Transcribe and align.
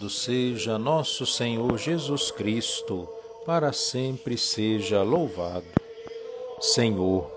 Louvado 0.00 0.08
seja 0.08 0.78
nosso 0.78 1.26
Senhor 1.26 1.76
Jesus 1.76 2.30
Cristo, 2.30 3.06
para 3.44 3.70
sempre 3.70 4.38
seja 4.38 5.02
louvado. 5.02 5.66
Senhor, 6.58 7.30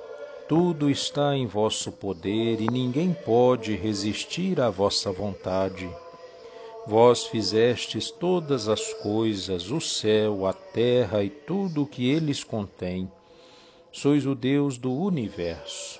tudo 0.47 0.89
está 0.89 1.35
em 1.35 1.45
vosso 1.45 1.91
poder 1.91 2.61
e 2.61 2.69
ninguém 2.69 3.13
pode 3.13 3.75
resistir 3.75 4.61
à 4.61 4.69
vossa 4.69 5.11
vontade. 5.11 5.89
Vós 6.87 7.25
fizestes 7.25 8.09
todas 8.09 8.69
as 8.69 8.93
coisas, 8.93 9.69
o 9.69 9.81
céu, 9.81 10.45
a 10.45 10.53
terra 10.53 11.21
e 11.21 11.29
tudo 11.29 11.83
o 11.83 11.87
que 11.87 12.09
eles 12.09 12.45
contêm. 12.45 13.11
Sois 13.91 14.25
o 14.25 14.33
Deus 14.33 14.77
do 14.77 14.93
universo. 14.93 15.99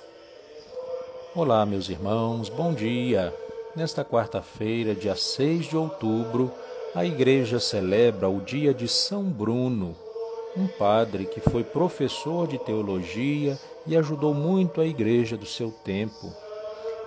Olá, 1.34 1.66
meus 1.66 1.90
irmãos, 1.90 2.48
bom 2.48 2.72
dia. 2.72 3.43
Nesta 3.76 4.04
quarta-feira, 4.04 4.94
dia 4.94 5.16
6 5.16 5.66
de 5.66 5.76
outubro, 5.76 6.52
a 6.94 7.04
Igreja 7.04 7.58
celebra 7.58 8.28
o 8.28 8.40
dia 8.40 8.72
de 8.72 8.86
São 8.86 9.24
Bruno, 9.24 9.96
um 10.56 10.68
padre 10.68 11.26
que 11.26 11.40
foi 11.40 11.64
professor 11.64 12.46
de 12.46 12.56
teologia 12.56 13.58
e 13.84 13.96
ajudou 13.96 14.32
muito 14.32 14.80
a 14.80 14.86
Igreja 14.86 15.36
do 15.36 15.44
seu 15.44 15.72
tempo. 15.72 16.32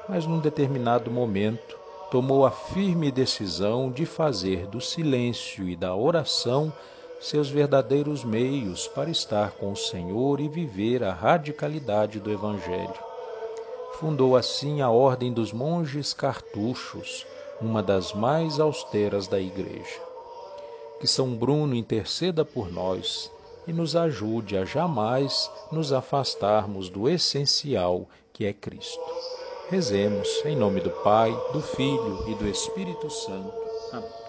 Mas 0.10 0.26
num 0.26 0.40
determinado 0.40 1.10
momento, 1.10 1.80
tomou 2.12 2.46
a 2.46 2.52
firme 2.52 3.14
decisão 3.14 3.90
de 3.90 4.06
fazer 4.06 4.68
do 4.68 4.82
silêncio 4.82 5.70
e 5.70 5.76
da 5.76 5.96
oração 5.96 6.74
seus 7.22 7.50
verdadeiros 7.50 8.26
meios 8.26 8.90
para 8.90 9.10
estar 9.10 9.52
com 9.52 9.72
o 9.72 9.78
Senhor 9.78 10.42
e 10.42 10.50
viver 10.50 11.02
a 11.02 11.14
radicalidade 11.14 12.20
do 12.20 12.30
Evangelho. 12.30 13.07
Fundou 14.00 14.36
assim 14.36 14.80
a 14.82 14.92
Ordem 14.92 15.34
dos 15.34 15.52
Monges 15.52 16.14
Cartuchos, 16.14 17.26
uma 17.60 17.82
das 17.82 18.14
mais 18.14 18.60
austeras 18.60 19.28
da 19.28 19.40
Igreja. 19.40 20.00
Que 21.00 21.08
São 21.08 21.36
Bruno 21.36 21.74
interceda 21.74 22.46
por 22.46 22.72
nós 22.72 23.32
e 23.66 23.74
nos 23.74 23.96
ajude 23.96 24.56
a 24.56 24.64
jamais 24.64 25.52
nos 25.72 25.92
afastarmos 25.92 26.90
do 26.90 27.10
essencial 27.10 28.08
que 28.32 28.46
é 28.46 28.54
Cristo. 28.54 29.02
Rezemos 29.68 30.30
em 30.46 30.56
nome 30.56 30.80
do 30.80 30.92
Pai, 30.92 31.36
do 31.52 31.62
Filho 31.62 32.24
e 32.30 32.36
do 32.36 32.48
Espírito 32.48 33.10
Santo. 33.10 33.52
Amém. 33.92 34.27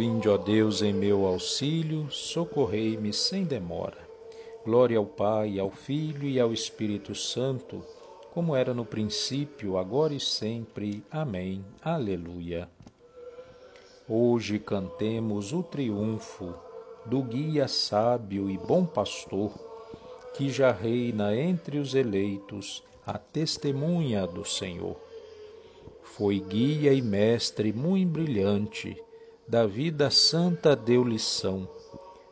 Vinde, 0.00 0.30
ó 0.30 0.38
Deus, 0.38 0.80
em 0.80 0.94
meu 0.94 1.26
auxílio, 1.26 2.10
socorrei-me 2.10 3.12
sem 3.12 3.44
demora. 3.44 3.98
Glória 4.64 4.96
ao 4.96 5.04
Pai, 5.04 5.58
ao 5.58 5.70
Filho 5.70 6.26
e 6.26 6.40
ao 6.40 6.54
Espírito 6.54 7.14
Santo, 7.14 7.84
como 8.32 8.56
era 8.56 8.72
no 8.72 8.82
princípio, 8.82 9.76
agora 9.76 10.14
e 10.14 10.18
sempre. 10.18 11.04
Amém. 11.10 11.62
Aleluia. 11.82 12.66
Hoje 14.08 14.58
cantemos 14.58 15.52
o 15.52 15.62
triunfo 15.62 16.54
do 17.04 17.22
guia 17.22 17.68
sábio 17.68 18.48
e 18.48 18.56
bom 18.56 18.86
pastor, 18.86 19.52
que 20.32 20.48
já 20.48 20.72
reina 20.72 21.36
entre 21.36 21.76
os 21.76 21.94
eleitos, 21.94 22.82
a 23.06 23.18
testemunha 23.18 24.26
do 24.26 24.46
Senhor. 24.46 24.96
Foi 26.02 26.40
guia 26.40 26.90
e 26.90 27.02
mestre 27.02 27.70
muito 27.70 28.12
brilhante, 28.12 28.96
da 29.50 29.66
vida 29.66 30.12
santa 30.12 30.76
deu 30.76 31.02
lição. 31.02 31.68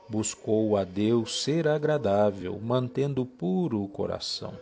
Buscou 0.08 0.76
a 0.76 0.84
Deus 0.84 1.42
ser 1.42 1.66
agradável, 1.66 2.56
mantendo 2.62 3.26
puro 3.26 3.82
o 3.82 3.88
coração. 3.88 4.54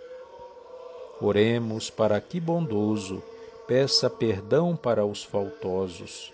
Oremos 1.20 1.90
para 1.90 2.18
que 2.18 2.40
bondoso 2.40 3.22
peça 3.68 4.08
perdão 4.08 4.74
para 4.74 5.04
os 5.04 5.22
faltosos 5.22 6.32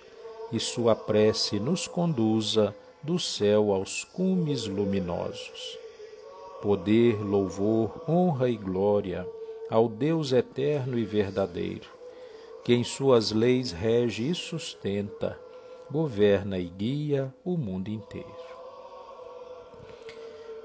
e 0.53 0.60
sua 0.60 0.94
prece 0.94 1.59
nos 1.59 1.88
conduza 1.88 2.72
do 3.03 3.19
céu 3.19 3.72
aos 3.72 4.04
cumes 4.04 4.65
luminosos. 4.69 5.77
Poder, 6.62 7.21
louvor, 7.21 8.00
honra 8.09 8.49
e 8.49 8.56
glória 8.56 9.27
ao 9.69 9.89
Deus 9.89 10.31
eterno 10.31 10.97
e 10.97 11.04
verdadeiro, 11.04 11.91
que 12.62 12.72
em 12.72 12.84
suas 12.84 13.33
leis 13.33 13.72
rege 13.72 14.31
e 14.31 14.34
sustenta 14.37 15.37
governa 15.92 16.58
e 16.58 16.70
guia 16.70 17.32
o 17.44 17.54
mundo 17.54 17.88
inteiro. 17.88 18.26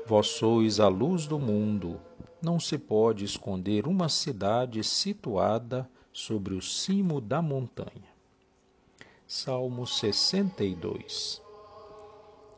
Vós 0.05 0.27
sois 0.27 0.79
a 0.79 0.87
luz 0.87 1.27
do 1.27 1.37
mundo, 1.37 1.99
não 2.41 2.57
se 2.61 2.77
pode 2.77 3.25
esconder 3.25 3.87
uma 3.87 4.07
cidade 4.07 4.81
situada 4.85 5.87
sobre 6.13 6.55
o 6.55 6.61
cimo 6.61 7.19
da 7.19 7.41
montanha. 7.41 8.07
Salmo 9.27 9.85
62 9.85 11.41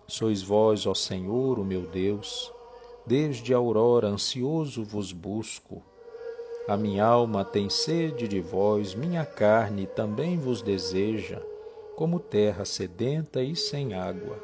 Sois 0.07 0.43
vós, 0.43 0.85
ó 0.85 0.93
Senhor, 0.93 1.57
o 1.57 1.65
meu 1.65 1.87
Deus, 1.87 2.53
desde 3.03 3.51
a 3.51 3.57
aurora 3.57 4.07
ansioso 4.07 4.83
vos 4.83 5.11
busco. 5.11 5.81
A 6.67 6.77
minha 6.77 7.03
alma 7.03 7.43
tem 7.43 7.67
sede 7.67 8.27
de 8.27 8.39
vós, 8.39 8.93
minha 8.93 9.25
carne 9.25 9.87
também 9.87 10.37
vos 10.37 10.61
deseja 10.61 11.48
como 11.99 12.17
terra 12.17 12.63
sedenta 12.63 13.43
e 13.43 13.57
sem 13.57 13.93
água. 13.93 14.41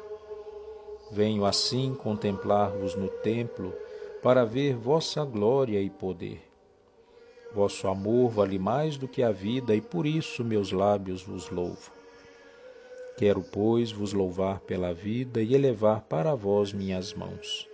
Venho 1.10 1.46
assim 1.46 1.94
contemplar-vos 1.94 2.94
no 2.94 3.08
templo, 3.08 3.72
para 4.22 4.44
ver 4.44 4.76
vossa 4.76 5.24
glória 5.24 5.80
e 5.80 5.88
poder. 5.88 6.46
Vosso 7.54 7.88
amor 7.88 8.28
vale 8.28 8.58
mais 8.58 8.98
do 8.98 9.08
que 9.08 9.22
a 9.22 9.32
vida, 9.32 9.74
e 9.74 9.80
por 9.80 10.04
isso 10.04 10.44
meus 10.44 10.70
lábios 10.70 11.22
vos 11.22 11.48
louvo. 11.48 11.90
Quero, 13.16 13.42
pois, 13.42 13.90
vos 13.90 14.12
louvar 14.12 14.60
pela 14.60 14.92
vida 14.92 15.40
e 15.40 15.54
elevar 15.54 16.02
para 16.02 16.34
vós 16.34 16.74
minhas 16.74 17.14
mãos. 17.14 17.66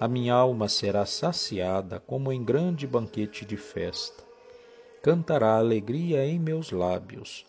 A 0.00 0.08
minha 0.08 0.34
alma 0.34 0.68
será 0.68 1.06
saciada 1.06 2.00
como 2.00 2.32
em 2.32 2.42
grande 2.42 2.88
banquete 2.88 3.44
de 3.44 3.56
festa. 3.56 4.24
Cantará 5.00 5.58
alegria 5.58 6.26
em 6.26 6.40
meus 6.40 6.72
lábios 6.72 7.48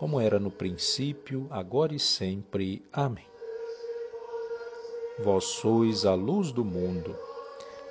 como 0.00 0.18
era 0.18 0.38
no 0.38 0.50
princípio, 0.50 1.46
agora 1.50 1.94
e 1.94 1.98
sempre. 1.98 2.82
Amém. 2.90 3.26
Vós 5.22 5.44
sois 5.44 6.06
a 6.06 6.14
luz 6.14 6.50
do 6.52 6.64
mundo. 6.64 7.14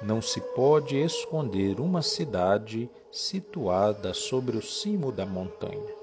Não 0.01 0.19
se 0.19 0.41
pode 0.41 0.97
esconder 0.97 1.79
uma 1.79 2.01
cidade 2.01 2.89
situada 3.11 4.11
sobre 4.11 4.57
o 4.57 4.61
cimo 4.61 5.11
da 5.11 5.23
montanha. 5.23 5.93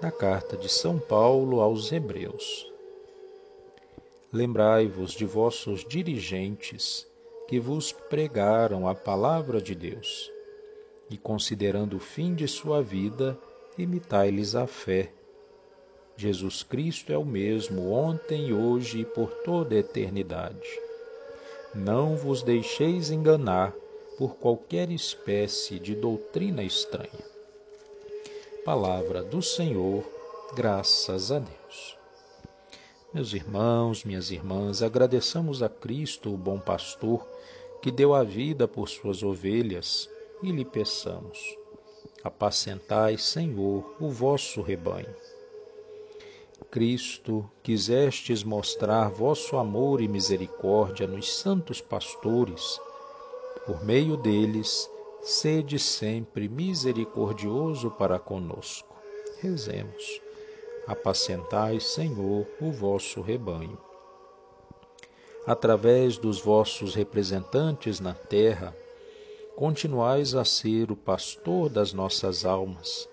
Na 0.00 0.12
carta 0.12 0.56
de 0.56 0.68
São 0.68 1.00
Paulo 1.00 1.60
aos 1.60 1.90
Hebreus. 1.90 2.72
Lembrai-vos 4.32 5.14
de 5.14 5.24
vossos 5.24 5.84
dirigentes 5.84 7.04
que 7.48 7.58
vos 7.58 7.90
pregaram 7.90 8.86
a 8.86 8.94
palavra 8.94 9.60
de 9.60 9.74
Deus, 9.74 10.30
e 11.10 11.18
considerando 11.18 11.96
o 11.96 12.00
fim 12.00 12.36
de 12.36 12.46
sua 12.46 12.80
vida, 12.80 13.36
imitai-lhes 13.78 14.54
a 14.54 14.66
fé. 14.66 15.12
Jesus 16.16 16.62
Cristo 16.62 17.12
é 17.12 17.18
o 17.18 17.24
mesmo 17.24 17.90
ontem, 17.90 18.52
hoje 18.52 19.00
e 19.00 19.04
por 19.04 19.30
toda 19.44 19.74
a 19.74 19.78
eternidade. 19.78 20.68
Não 21.74 22.16
vos 22.16 22.42
deixeis 22.42 23.10
enganar 23.10 23.74
por 24.16 24.36
qualquer 24.36 24.90
espécie 24.90 25.78
de 25.78 25.94
doutrina 25.94 26.62
estranha. 26.62 27.36
Palavra 28.64 29.22
do 29.22 29.42
Senhor, 29.42 30.02
graças 30.54 31.30
a 31.30 31.38
Deus. 31.38 31.98
Meus 33.12 33.34
irmãos, 33.34 34.04
minhas 34.04 34.30
irmãs, 34.30 34.82
agradeçamos 34.82 35.62
a 35.62 35.68
Cristo, 35.68 36.32
o 36.32 36.36
bom 36.36 36.58
pastor, 36.58 37.26
que 37.82 37.90
deu 37.90 38.14
a 38.14 38.22
vida 38.22 38.66
por 38.66 38.88
suas 38.88 39.22
ovelhas, 39.22 40.08
e 40.42 40.50
lhe 40.50 40.64
peçamos 40.64 41.38
apacentai, 42.26 43.16
Senhor, 43.16 43.94
o 44.00 44.10
vosso 44.10 44.60
rebanho. 44.60 45.14
Cristo, 46.70 47.48
quisestes 47.62 48.42
mostrar 48.42 49.08
vosso 49.10 49.56
amor 49.56 50.00
e 50.00 50.08
misericórdia 50.08 51.06
nos 51.06 51.32
santos 51.32 51.80
pastores, 51.80 52.80
por 53.64 53.84
meio 53.84 54.16
deles, 54.16 54.90
sede 55.22 55.78
sempre 55.78 56.48
misericordioso 56.48 57.90
para 57.92 58.18
conosco. 58.18 58.96
Rezemos. 59.40 60.20
Apacentai, 60.86 61.78
Senhor, 61.78 62.46
o 62.60 62.72
vosso 62.72 63.20
rebanho. 63.20 63.78
Através 65.46 66.18
dos 66.18 66.40
vossos 66.40 66.94
representantes 66.94 68.00
na 68.00 68.14
terra, 68.14 68.74
continuais 69.56 70.36
a 70.36 70.44
ser 70.44 70.92
o 70.92 70.96
pastor 70.96 71.68
das 71.68 71.92
nossas 71.92 72.44
almas. 72.44 73.08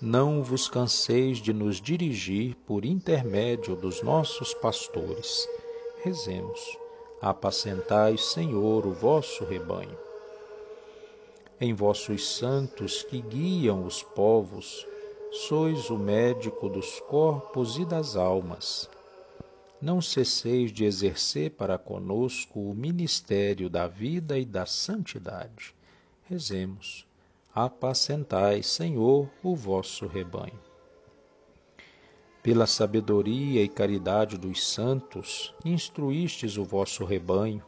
Não 0.00 0.42
vos 0.42 0.68
canseis 0.68 1.38
de 1.38 1.52
nos 1.52 1.80
dirigir 1.80 2.54
por 2.66 2.84
intermédio 2.84 3.76
dos 3.76 4.00
nossos 4.02 4.54
pastores. 4.54 5.46
Rezemos. 6.02 6.78
Apacentai, 7.20 8.16
Senhor, 8.16 8.86
o 8.86 8.92
vosso 8.92 9.44
rebanho 9.44 10.06
em 11.60 11.72
vossos 11.72 12.36
santos 12.36 13.02
que 13.02 13.20
guiam 13.20 13.86
os 13.86 14.02
povos, 14.02 14.86
sois 15.32 15.88
o 15.88 15.96
médico 15.96 16.68
dos 16.68 17.00
corpos 17.00 17.78
e 17.78 17.84
das 17.84 18.14
almas. 18.14 18.90
Não 19.86 20.00
cesseis 20.00 20.72
de 20.72 20.84
exercer 20.84 21.52
para 21.52 21.78
conosco 21.78 22.58
o 22.58 22.74
ministério 22.74 23.70
da 23.70 23.86
vida 23.86 24.36
e 24.36 24.44
da 24.44 24.66
santidade. 24.66 25.76
Rezemos. 26.24 27.06
Apacentai, 27.54 28.64
Senhor, 28.64 29.30
o 29.44 29.54
vosso 29.54 30.08
rebanho. 30.08 30.58
Pela 32.42 32.66
sabedoria 32.66 33.62
e 33.62 33.68
caridade 33.68 34.36
dos 34.36 34.68
santos, 34.68 35.54
instruístes 35.64 36.56
o 36.56 36.64
vosso 36.64 37.04
rebanho 37.04 37.62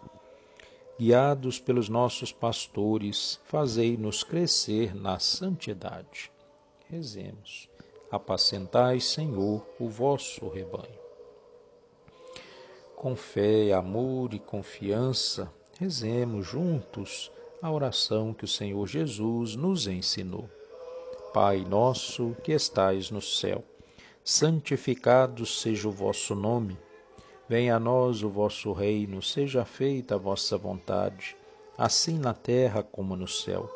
guiados 0.98 1.60
pelos 1.60 1.88
nossos 1.88 2.32
pastores, 2.32 3.38
fazei-nos 3.44 4.24
crescer 4.24 4.92
na 4.92 5.20
santidade. 5.20 6.32
Rezemos. 6.90 7.68
Apacentai, 8.10 8.98
Senhor, 8.98 9.64
o 9.78 9.88
vosso 9.88 10.48
rebanho. 10.48 11.07
Com 12.98 13.14
fé, 13.14 13.72
amor 13.72 14.34
e 14.34 14.40
confiança, 14.40 15.48
rezemos 15.78 16.44
juntos 16.44 17.30
a 17.62 17.70
oração 17.70 18.34
que 18.34 18.44
o 18.44 18.48
Senhor 18.48 18.84
Jesus 18.88 19.54
nos 19.54 19.86
ensinou. 19.86 20.50
Pai 21.32 21.64
nosso 21.64 22.34
que 22.42 22.50
estais 22.50 23.08
no 23.12 23.22
céu, 23.22 23.62
santificado 24.24 25.46
seja 25.46 25.86
o 25.86 25.92
vosso 25.92 26.34
nome. 26.34 26.76
Venha 27.48 27.76
a 27.76 27.78
nós 27.78 28.24
o 28.24 28.28
vosso 28.28 28.72
reino, 28.72 29.22
seja 29.22 29.64
feita 29.64 30.16
a 30.16 30.18
vossa 30.18 30.58
vontade, 30.58 31.36
assim 31.78 32.18
na 32.18 32.34
terra 32.34 32.82
como 32.82 33.14
no 33.14 33.28
céu. 33.28 33.70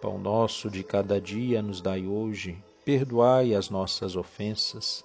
Pão 0.00 0.18
nosso 0.18 0.70
de 0.70 0.82
cada 0.82 1.20
dia 1.20 1.60
nos 1.60 1.82
dai 1.82 2.06
hoje, 2.06 2.64
perdoai 2.82 3.54
as 3.54 3.68
nossas 3.68 4.16
ofensas, 4.16 5.04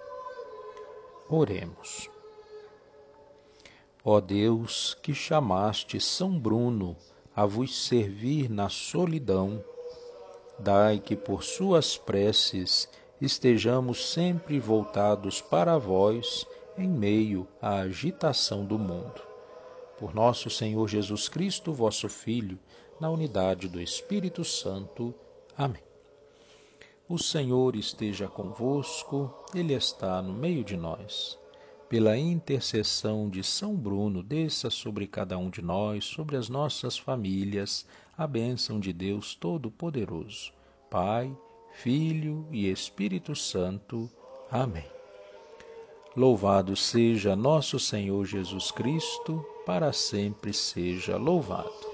Oremos. 1.33 2.09
Ó 4.03 4.19
Deus, 4.19 4.97
que 5.01 5.13
chamaste 5.13 5.97
São 5.97 6.37
Bruno 6.37 6.97
a 7.33 7.45
vos 7.45 7.85
servir 7.85 8.49
na 8.49 8.67
solidão, 8.67 9.63
dai 10.59 10.99
que 10.99 11.15
por 11.15 11.41
suas 11.41 11.97
preces 11.97 12.89
estejamos 13.21 14.11
sempre 14.11 14.59
voltados 14.59 15.39
para 15.39 15.77
vós 15.77 16.45
em 16.77 16.89
meio 16.89 17.47
à 17.61 17.77
agitação 17.77 18.65
do 18.65 18.77
mundo. 18.77 19.21
Por 19.97 20.13
nosso 20.13 20.49
Senhor 20.49 20.85
Jesus 20.89 21.29
Cristo, 21.29 21.71
vosso 21.71 22.09
Filho, 22.09 22.59
na 22.99 23.09
unidade 23.09 23.69
do 23.69 23.79
Espírito 23.79 24.43
Santo. 24.43 25.15
Amém. 25.57 25.90
O 27.11 27.17
Senhor 27.17 27.75
esteja 27.75 28.25
convosco, 28.25 29.29
Ele 29.53 29.73
está 29.73 30.21
no 30.21 30.31
meio 30.31 30.63
de 30.63 30.77
nós. 30.77 31.37
Pela 31.89 32.17
intercessão 32.17 33.29
de 33.29 33.43
São 33.43 33.75
Bruno, 33.75 34.23
desça 34.23 34.69
sobre 34.69 35.05
cada 35.05 35.37
um 35.37 35.49
de 35.49 35.61
nós, 35.61 36.05
sobre 36.05 36.37
as 36.37 36.47
nossas 36.47 36.97
famílias, 36.97 37.85
a 38.17 38.25
bênção 38.25 38.79
de 38.79 38.93
Deus 38.93 39.35
Todo-Poderoso, 39.35 40.53
Pai, 40.89 41.37
Filho 41.73 42.47
e 42.49 42.71
Espírito 42.71 43.35
Santo. 43.35 44.09
Amém. 44.49 44.89
Louvado 46.15 46.77
seja 46.77 47.35
nosso 47.35 47.77
Senhor 47.77 48.23
Jesus 48.23 48.71
Cristo, 48.71 49.45
para 49.65 49.91
sempre 49.91 50.53
seja 50.53 51.17
louvado. 51.17 51.90